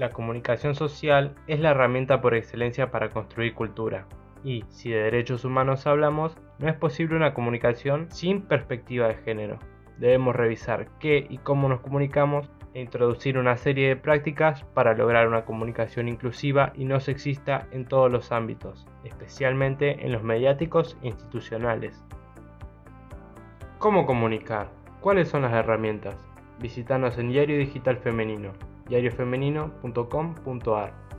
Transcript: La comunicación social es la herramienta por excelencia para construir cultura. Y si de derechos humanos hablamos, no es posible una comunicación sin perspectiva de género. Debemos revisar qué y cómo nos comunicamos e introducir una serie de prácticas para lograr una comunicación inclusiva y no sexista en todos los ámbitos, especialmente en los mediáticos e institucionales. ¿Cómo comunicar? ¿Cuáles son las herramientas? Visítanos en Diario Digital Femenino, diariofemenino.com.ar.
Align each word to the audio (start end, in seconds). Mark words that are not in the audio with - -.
La 0.00 0.14
comunicación 0.14 0.74
social 0.74 1.34
es 1.46 1.60
la 1.60 1.72
herramienta 1.72 2.22
por 2.22 2.34
excelencia 2.34 2.90
para 2.90 3.10
construir 3.10 3.52
cultura. 3.52 4.06
Y 4.42 4.64
si 4.70 4.88
de 4.88 5.02
derechos 5.02 5.44
humanos 5.44 5.86
hablamos, 5.86 6.38
no 6.58 6.70
es 6.70 6.74
posible 6.74 7.16
una 7.16 7.34
comunicación 7.34 8.10
sin 8.10 8.40
perspectiva 8.40 9.08
de 9.08 9.16
género. 9.16 9.58
Debemos 9.98 10.34
revisar 10.34 10.88
qué 11.00 11.26
y 11.28 11.36
cómo 11.36 11.68
nos 11.68 11.80
comunicamos 11.80 12.50
e 12.72 12.80
introducir 12.80 13.36
una 13.36 13.58
serie 13.58 13.88
de 13.88 13.96
prácticas 13.96 14.64
para 14.72 14.94
lograr 14.94 15.28
una 15.28 15.44
comunicación 15.44 16.08
inclusiva 16.08 16.72
y 16.74 16.86
no 16.86 16.98
sexista 16.98 17.66
en 17.70 17.84
todos 17.84 18.10
los 18.10 18.32
ámbitos, 18.32 18.86
especialmente 19.04 20.06
en 20.06 20.12
los 20.12 20.22
mediáticos 20.22 20.96
e 21.02 21.08
institucionales. 21.08 22.02
¿Cómo 23.76 24.06
comunicar? 24.06 24.70
¿Cuáles 25.02 25.28
son 25.28 25.42
las 25.42 25.52
herramientas? 25.52 26.16
Visítanos 26.58 27.18
en 27.18 27.28
Diario 27.28 27.58
Digital 27.58 27.98
Femenino, 27.98 28.52
diariofemenino.com.ar. 28.90 31.09